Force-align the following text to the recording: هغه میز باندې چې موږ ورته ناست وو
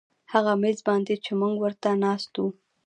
هغه 0.33 0.53
میز 0.61 0.79
باندې 0.87 1.15
چې 1.23 1.31
موږ 1.39 1.55
ورته 1.59 1.89
ناست 2.03 2.31
وو 2.37 2.47